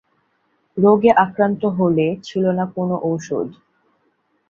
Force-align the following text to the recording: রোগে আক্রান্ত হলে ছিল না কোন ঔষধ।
রোগে 0.77 1.11
আক্রান্ত 1.15 1.61
হলে 1.77 2.05
ছিল 2.23 2.43
না 2.51 2.65
কোন 2.75 2.89
ঔষধ। 3.03 3.47